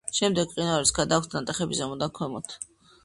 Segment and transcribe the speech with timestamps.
[0.19, 2.57] შემდეგ მყინვარებს გადააქვთ ნატეხები ზემოდან ქვემოთ.